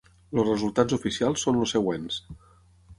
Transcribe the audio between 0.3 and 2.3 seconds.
Els resultats oficials són els següents.